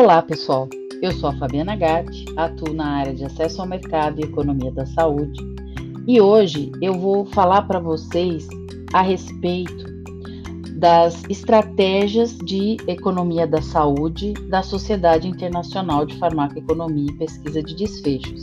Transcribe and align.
Olá, 0.00 0.22
pessoal. 0.22 0.68
Eu 1.02 1.10
sou 1.10 1.28
a 1.28 1.32
Fabiana 1.32 1.74
Gatti, 1.74 2.24
atuo 2.36 2.72
na 2.72 2.86
área 2.86 3.12
de 3.12 3.24
acesso 3.24 3.60
ao 3.60 3.66
mercado 3.66 4.20
e 4.20 4.22
economia 4.22 4.70
da 4.70 4.86
saúde. 4.86 5.40
E 6.06 6.20
hoje 6.20 6.70
eu 6.80 6.94
vou 6.94 7.26
falar 7.26 7.62
para 7.62 7.80
vocês 7.80 8.46
a 8.92 9.02
respeito 9.02 9.86
das 10.78 11.24
estratégias 11.28 12.38
de 12.38 12.76
economia 12.86 13.44
da 13.44 13.60
saúde 13.60 14.34
da 14.48 14.62
Sociedade 14.62 15.26
Internacional 15.26 16.06
de 16.06 16.16
Farmacoeconomia 16.16 17.10
e 17.10 17.18
Pesquisa 17.18 17.60
de 17.60 17.74
Desfechos. 17.74 18.42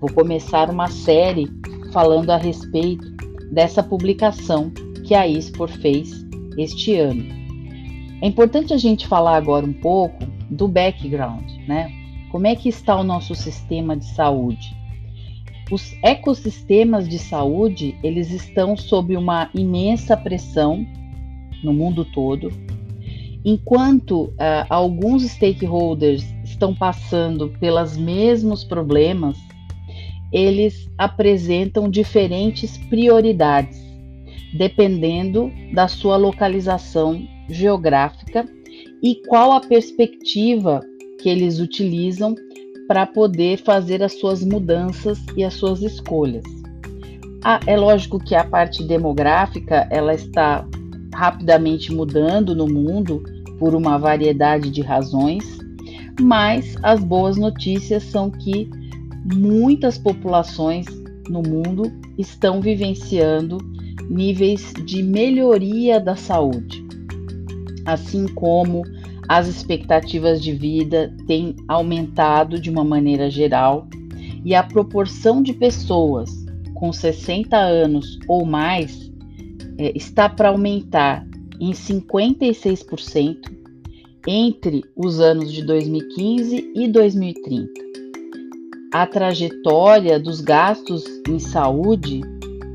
Vou 0.00 0.10
começar 0.10 0.70
uma 0.70 0.88
série 0.88 1.52
falando 1.92 2.30
a 2.30 2.38
respeito 2.38 3.10
dessa 3.52 3.82
publicação 3.82 4.70
que 5.06 5.14
a 5.14 5.28
ISPOR 5.28 5.68
fez 5.68 6.24
este 6.56 6.96
ano. 6.96 7.26
É 8.22 8.26
importante 8.26 8.72
a 8.72 8.78
gente 8.78 9.06
falar 9.06 9.36
agora 9.36 9.66
um 9.66 9.72
pouco 9.74 10.32
do 10.50 10.68
background, 10.68 11.50
né? 11.66 11.90
Como 12.30 12.46
é 12.46 12.56
que 12.56 12.68
está 12.68 12.96
o 12.96 13.04
nosso 13.04 13.34
sistema 13.34 13.96
de 13.96 14.06
saúde? 14.06 14.76
Os 15.70 15.94
ecossistemas 16.02 17.08
de 17.08 17.18
saúde, 17.18 17.96
eles 18.02 18.30
estão 18.30 18.76
sob 18.76 19.16
uma 19.16 19.48
imensa 19.54 20.16
pressão 20.16 20.86
no 21.62 21.72
mundo 21.72 22.04
todo, 22.04 22.52
enquanto 23.44 24.24
uh, 24.24 24.66
alguns 24.68 25.22
stakeholders 25.22 26.24
estão 26.44 26.74
passando 26.74 27.50
pelos 27.60 27.96
mesmos 27.96 28.64
problemas, 28.64 29.38
eles 30.32 30.90
apresentam 30.98 31.88
diferentes 31.88 32.76
prioridades, 32.76 33.80
dependendo 34.52 35.52
da 35.72 35.86
sua 35.88 36.16
localização 36.16 37.26
geográfica 37.48 38.46
e 39.04 39.16
qual 39.16 39.52
a 39.52 39.60
perspectiva 39.60 40.80
que 41.20 41.28
eles 41.28 41.60
utilizam 41.60 42.34
para 42.88 43.04
poder 43.06 43.58
fazer 43.58 44.02
as 44.02 44.18
suas 44.18 44.42
mudanças 44.42 45.18
e 45.36 45.44
as 45.44 45.52
suas 45.52 45.82
escolhas. 45.82 46.42
Ah, 47.44 47.60
é 47.66 47.76
lógico 47.76 48.18
que 48.18 48.34
a 48.34 48.42
parte 48.42 48.82
demográfica 48.82 49.86
ela 49.90 50.14
está 50.14 50.66
rapidamente 51.14 51.92
mudando 51.92 52.54
no 52.54 52.66
mundo 52.66 53.22
por 53.58 53.74
uma 53.74 53.98
variedade 53.98 54.70
de 54.70 54.80
razões, 54.80 55.44
mas 56.18 56.74
as 56.82 57.04
boas 57.04 57.36
notícias 57.36 58.04
são 58.04 58.30
que 58.30 58.70
muitas 59.34 59.98
populações 59.98 60.86
no 61.28 61.42
mundo 61.42 61.92
estão 62.16 62.58
vivenciando 62.58 63.58
níveis 64.08 64.72
de 64.86 65.02
melhoria 65.02 66.00
da 66.00 66.16
saúde 66.16 66.84
assim 67.84 68.26
como 68.26 68.82
as 69.28 69.48
expectativas 69.48 70.42
de 70.42 70.52
vida 70.52 71.14
têm 71.26 71.56
aumentado 71.68 72.60
de 72.60 72.70
uma 72.70 72.84
maneira 72.84 73.30
geral 73.30 73.88
e 74.44 74.54
a 74.54 74.62
proporção 74.62 75.42
de 75.42 75.52
pessoas 75.52 76.30
com 76.74 76.92
60 76.92 77.56
anos 77.56 78.18
ou 78.28 78.44
mais 78.44 79.10
é, 79.78 79.96
está 79.96 80.28
para 80.28 80.50
aumentar 80.50 81.26
em 81.60 81.70
56% 81.70 83.52
entre 84.26 84.84
os 84.96 85.20
anos 85.20 85.52
de 85.52 85.64
2015 85.64 86.72
e 86.74 86.88
2030. 86.88 87.72
A 88.92 89.06
trajetória 89.06 90.20
dos 90.20 90.40
gastos 90.40 91.04
em 91.28 91.38
saúde 91.38 92.20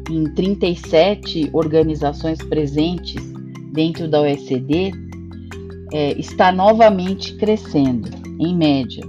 em 0.10 0.24
37 0.34 1.50
organizações 1.54 2.40
presentes 2.40 3.22
dentro 3.72 4.08
da 4.08 4.22
OECD 4.22 4.92
é, 5.92 6.20
está 6.20 6.52
novamente 6.52 7.36
crescendo, 7.36 8.10
em 8.40 8.56
média, 8.56 9.04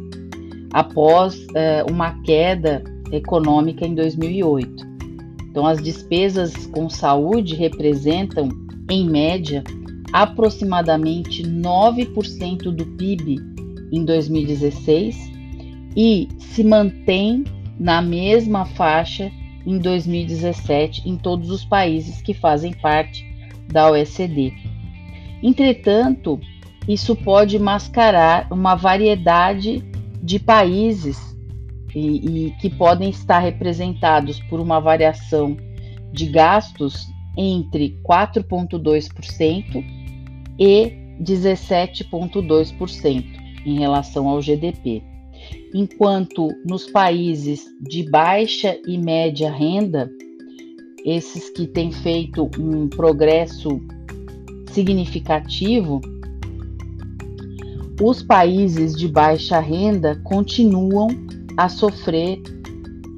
após 0.73 1.47
é, 1.55 1.85
uma 1.89 2.21
queda 2.23 2.83
econômica 3.13 3.87
em 3.87 3.95
2008. 3.95 4.89
Então, 5.51 5.67
as 5.67 5.83
despesas 5.83 6.67
com 6.67 6.89
saúde 6.89 7.55
representam, 7.55 8.49
em 8.89 9.09
média, 9.09 9.63
aproximadamente 10.13 11.43
9% 11.43 12.73
do 12.73 12.87
PIB 12.97 13.39
em 13.93 14.05
2016 14.05 15.31
e 15.97 16.29
se 16.39 16.63
mantém 16.63 17.45
na 17.79 18.01
mesma 18.01 18.65
faixa 18.65 19.31
em 19.67 19.79
2017 19.79 21.09
em 21.09 21.17
todos 21.17 21.51
os 21.51 21.65
países 21.65 22.21
que 22.23 22.35
fazem 22.35 22.73
parte 22.73 23.25
da 23.69 23.91
OECD. 23.91 24.53
Entretanto, 25.43 26.41
isso 26.89 27.15
pode 27.17 27.59
mascarar 27.59 28.51
uma 28.51 28.75
variedade 28.75 29.85
de 30.23 30.39
países 30.39 31.19
e, 31.95 32.47
e, 32.47 32.51
que 32.61 32.69
podem 32.71 33.11
estar 33.11 33.39
representados 33.39 34.41
por 34.41 34.59
uma 34.61 34.81
variação 34.81 35.57
de 36.13 36.27
gastos 36.27 37.07
entre 37.37 37.97
4,2% 38.05 39.85
e 40.59 40.93
17,2% 41.23 43.25
em 43.67 43.79
relação 43.79 44.27
ao 44.29 44.41
GDP. 44.41 45.03
Enquanto 45.75 46.49
nos 46.67 46.89
países 46.91 47.67
de 47.81 48.09
baixa 48.11 48.79
e 48.87 48.97
média 48.99 49.51
renda, 49.51 50.11
esses 51.05 51.51
que 51.51 51.67
têm 51.67 51.93
feito 51.93 52.49
um 52.59 52.89
progresso 52.89 53.69
significativo, 54.73 56.01
os 58.01 58.23
países 58.23 58.97
de 58.97 59.07
baixa 59.07 59.61
renda 59.61 60.19
continuam 60.25 61.09
a 61.57 61.69
sofrer 61.69 62.41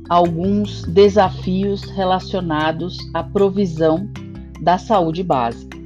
alguns 0.09 0.83
desafios 0.83 1.83
relacionados 1.83 2.99
à 3.15 3.23
provisão 3.23 4.09
da 4.61 4.79
saúde 4.79 5.23
básica. 5.23 5.79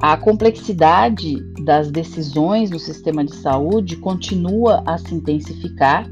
A 0.00 0.16
complexidade 0.16 1.36
das 1.62 1.90
decisões 1.90 2.68
no 2.68 2.80
sistema 2.80 3.24
de 3.24 3.34
saúde 3.36 3.96
continua 3.96 4.82
a 4.84 4.98
se 4.98 5.14
intensificar. 5.14 6.10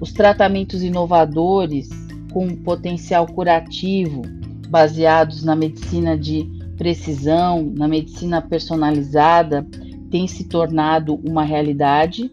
Os 0.00 0.12
tratamentos 0.12 0.82
inovadores 0.82 1.90
com 2.32 2.48
potencial 2.56 3.26
curativo, 3.26 4.22
baseados 4.68 5.44
na 5.44 5.54
medicina 5.54 6.16
de 6.16 6.48
precisão, 6.78 7.72
na 7.76 7.86
medicina 7.86 8.40
personalizada, 8.40 9.66
tem 10.10 10.26
se 10.26 10.44
tornado 10.44 11.14
uma 11.24 11.44
realidade. 11.44 12.30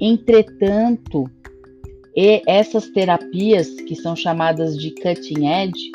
Entretanto, 0.00 1.30
essas 2.46 2.88
terapias, 2.88 3.68
que 3.82 3.94
são 3.94 4.16
chamadas 4.16 4.76
de 4.78 4.90
cutting 4.90 5.46
edge, 5.46 5.90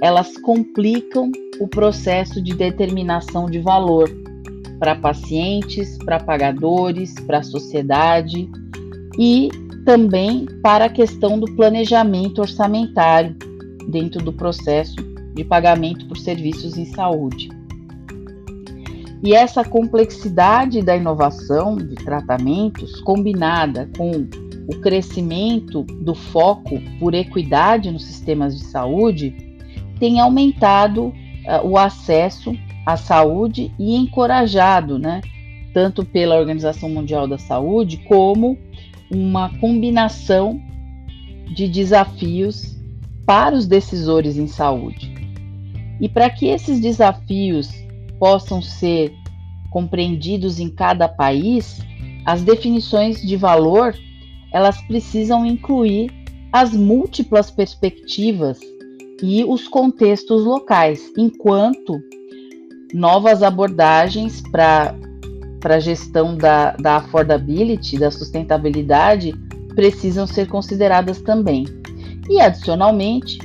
elas 0.00 0.36
complicam 0.38 1.30
o 1.60 1.68
processo 1.68 2.42
de 2.42 2.54
determinação 2.54 3.46
de 3.46 3.58
valor 3.60 4.10
para 4.78 4.96
pacientes, 4.96 5.96
para 6.04 6.18
pagadores, 6.18 7.14
para 7.26 7.38
a 7.38 7.42
sociedade 7.42 8.50
e 9.18 9.48
também 9.84 10.46
para 10.62 10.86
a 10.86 10.88
questão 10.88 11.38
do 11.38 11.46
planejamento 11.54 12.40
orçamentário 12.40 13.36
dentro 13.88 14.22
do 14.24 14.32
processo 14.32 14.96
de 15.34 15.44
pagamento 15.44 16.06
por 16.06 16.18
serviços 16.18 16.76
em 16.76 16.84
saúde. 16.84 17.48
E 19.22 19.34
essa 19.34 19.64
complexidade 19.64 20.82
da 20.82 20.96
inovação 20.96 21.76
de 21.76 21.94
tratamentos, 21.94 23.00
combinada 23.00 23.88
com 23.96 24.26
o 24.66 24.80
crescimento 24.80 25.84
do 25.84 26.14
foco 26.14 26.80
por 26.98 27.14
equidade 27.14 27.90
nos 27.90 28.04
sistemas 28.04 28.58
de 28.58 28.64
saúde, 28.64 29.56
tem 30.00 30.18
aumentado 30.18 31.06
uh, 31.06 31.14
o 31.64 31.78
acesso 31.78 32.52
à 32.84 32.96
saúde 32.96 33.72
e 33.78 33.94
encorajado, 33.94 34.98
né, 34.98 35.20
tanto 35.72 36.04
pela 36.04 36.36
Organização 36.36 36.88
Mundial 36.88 37.28
da 37.28 37.38
Saúde 37.38 37.98
como 37.98 38.58
uma 39.08 39.56
combinação 39.58 40.60
de 41.54 41.68
desafios 41.68 42.76
para 43.24 43.54
os 43.54 43.68
decisores 43.68 44.36
em 44.36 44.48
saúde. 44.48 45.12
E 46.00 46.08
para 46.08 46.28
que 46.28 46.46
esses 46.46 46.80
desafios 46.80 47.70
possam 48.18 48.62
ser 48.62 49.12
compreendidos 49.72 50.60
em 50.60 50.68
cada 50.68 51.08
país, 51.08 51.80
as 52.24 52.42
definições 52.42 53.20
de 53.20 53.36
valor 53.36 53.94
elas 54.52 54.80
precisam 54.82 55.46
incluir 55.46 56.12
as 56.52 56.72
múltiplas 56.72 57.50
perspectivas 57.50 58.60
e 59.22 59.42
os 59.44 59.66
contextos 59.66 60.44
locais, 60.44 61.10
enquanto 61.16 61.98
novas 62.92 63.42
abordagens 63.42 64.42
para 64.50 64.94
a 65.64 65.78
gestão 65.78 66.36
da, 66.36 66.72
da 66.72 66.96
affordability, 66.96 67.98
da 67.98 68.10
sustentabilidade, 68.10 69.32
precisam 69.74 70.26
ser 70.26 70.48
consideradas 70.48 71.22
também. 71.22 71.64
E, 72.28 72.38
adicionalmente, 72.38 73.38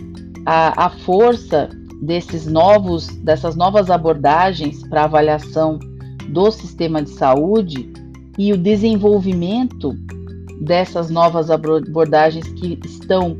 a, 0.45 0.87
a 0.87 0.89
força 0.89 1.69
desses 2.01 2.45
novos, 2.45 3.07
dessas 3.07 3.55
novas 3.55 3.89
abordagens 3.89 4.85
para 4.87 5.05
avaliação 5.05 5.79
do 6.27 6.51
sistema 6.51 7.01
de 7.01 7.09
saúde 7.11 7.91
e 8.37 8.53
o 8.53 8.57
desenvolvimento 8.57 9.93
dessas 10.61 11.09
novas 11.09 11.49
abordagens 11.49 12.47
que 12.53 12.79
estão, 12.85 13.37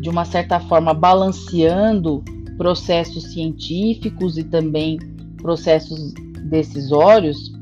de 0.00 0.08
uma 0.08 0.24
certa 0.24 0.60
forma, 0.60 0.94
balanceando 0.94 2.22
processos 2.56 3.32
científicos 3.32 4.36
e 4.38 4.44
também 4.44 4.98
processos 5.38 6.12
decisórios, 6.44 7.52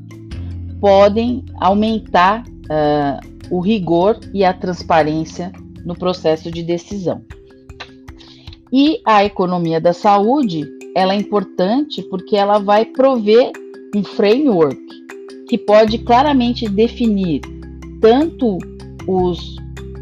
podem 0.80 1.44
aumentar 1.60 2.42
uh, 2.42 3.28
o 3.50 3.60
rigor 3.60 4.19
e 4.32 4.44
a 4.44 4.52
transparência 4.52 5.52
no 5.84 5.94
processo 5.94 6.50
de 6.50 6.62
decisão. 6.62 7.22
E 8.72 9.00
a 9.04 9.25
economia 9.25 9.80
da 9.80 9.92
saúde, 9.92 10.69
ela 10.94 11.14
é 11.14 11.16
importante 11.16 12.02
porque 12.02 12.36
ela 12.36 12.58
vai 12.58 12.84
prover 12.84 13.52
um 13.94 14.05
framework 14.05 14.79
que 15.49 15.56
pode 15.56 15.99
claramente 15.99 16.69
definir 16.69 17.40
tanto 18.00 18.58
os 19.06 19.56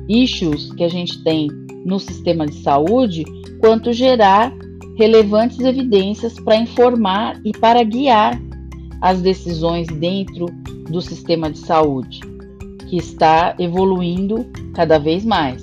issues 0.09 0.73
que 0.73 0.85
a 0.85 0.89
gente 0.89 1.23
tem 1.23 1.49
no 1.85 2.01
sistema 2.01 2.47
de 2.47 2.55
saúde, 2.63 3.25
quanto 3.61 3.93
gerar 3.93 4.53
relevantes 4.97 5.61
evidências 5.61 6.35
para 6.35 6.57
informar 6.57 7.41
e 7.45 7.53
para 7.53 7.83
guiar 7.85 8.41
as 9.01 9.21
decisões 9.21 9.87
dentro 9.87 10.47
do 10.91 11.01
sistema 11.01 11.51
de 11.51 11.59
saúde, 11.59 12.21
que 12.89 12.97
está 12.97 13.55
evoluindo 13.59 14.47
cada 14.75 14.99
vez 14.99 15.25
mais. 15.25 15.63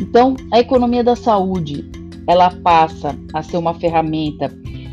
Então, 0.00 0.36
a 0.52 0.58
economia 0.58 1.04
da 1.04 1.16
saúde, 1.16 1.88
ela 2.26 2.50
passa 2.50 3.16
a 3.32 3.42
ser 3.42 3.56
uma 3.56 3.74
ferramenta 3.74 4.48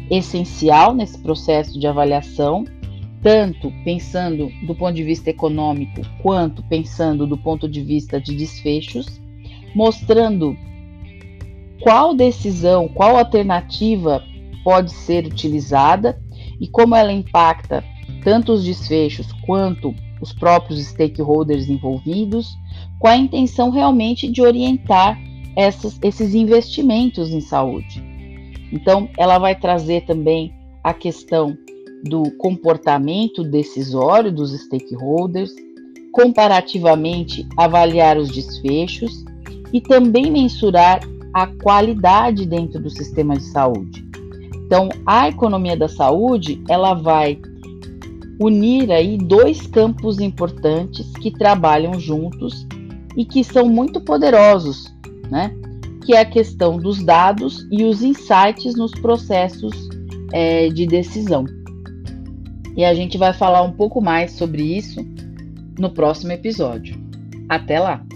essencial 0.10 0.94
nesse 0.94 1.18
processo 1.20 1.80
de 1.80 1.88
avaliação 1.88 2.66
tanto 3.22 3.72
pensando 3.84 4.50
do 4.66 4.74
ponto 4.74 4.94
de 4.94 5.04
vista 5.04 5.30
econômico 5.30 6.02
quanto 6.22 6.64
pensando 6.64 7.28
do 7.28 7.38
ponto 7.38 7.68
de 7.68 7.82
vista 7.82 8.20
de 8.20 8.36
desfechos, 8.36 9.20
mostrando 9.76 10.56
qual 11.82 12.14
decisão, 12.14 12.88
qual 12.88 13.18
alternativa 13.18 14.24
pode 14.64 14.92
ser 14.92 15.26
utilizada 15.26 16.22
e 16.60 16.68
como 16.68 16.96
ela 16.96 17.12
impacta 17.12 17.84
tanto 18.24 18.54
os 18.54 18.64
desfechos 18.64 19.32
quanto 19.46 19.94
os 20.22 20.34
próprios 20.34 20.86
stakeholders 20.88 21.70
envolvidos, 21.70 22.58
com 23.00 23.08
a 23.08 23.16
intenção 23.16 23.70
realmente 23.70 24.30
de 24.30 24.42
orientar 24.42 25.18
essas, 25.56 25.98
esses 26.02 26.36
investimentos 26.36 27.32
em 27.32 27.40
saúde. 27.40 28.09
Então, 28.71 29.10
ela 29.18 29.38
vai 29.38 29.56
trazer 29.56 30.06
também 30.06 30.54
a 30.83 30.94
questão 30.94 31.57
do 32.04 32.31
comportamento 32.38 33.44
decisório 33.44 34.31
dos 34.31 34.51
stakeholders, 34.51 35.51
comparativamente 36.12 37.48
avaliar 37.57 38.18
os 38.18 38.30
desfechos 38.30 39.24
e 39.74 39.81
também 39.81 40.31
mensurar 40.31 41.01
a 41.33 41.48
qualidade 41.48 42.45
dentro 42.45 42.81
do 42.81 42.89
sistema 42.89 43.36
de 43.36 43.44
saúde. 43.44 44.07
Então, 44.66 44.89
a 45.06 45.27
economia 45.27 45.75
da 45.75 45.88
saúde, 45.88 46.62
ela 46.68 46.94
vai 46.94 47.39
unir 48.39 48.92
aí 48.92 49.18
dois 49.18 49.68
campos 49.68 50.19
importantes 50.19 51.12
que 51.21 51.31
trabalham 51.31 52.00
juntos 52.00 52.66
e 53.18 53.25
que 53.25 53.44
são 53.44 53.68
muito 53.68 54.00
poderosos, 54.01 54.94
né? 55.30 55.54
Que 56.10 56.16
é 56.16 56.22
a 56.22 56.26
questão 56.26 56.76
dos 56.76 57.04
dados 57.04 57.68
e 57.72 57.84
os 57.84 58.02
insights 58.02 58.74
nos 58.76 58.90
processos 58.94 59.72
é, 60.34 60.68
de 60.70 60.88
decisão 60.88 61.46
e 62.76 62.84
a 62.84 62.96
gente 62.96 63.16
vai 63.16 63.32
falar 63.32 63.62
um 63.62 63.74
pouco 63.74 64.02
mais 64.02 64.32
sobre 64.32 64.64
isso 64.64 65.06
no 65.78 65.90
próximo 65.92 66.32
episódio. 66.32 66.96
Até 67.48 67.80
lá! 67.80 68.09